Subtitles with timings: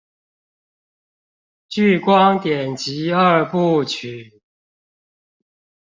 [1.69, 4.41] 颶光典籍二部曲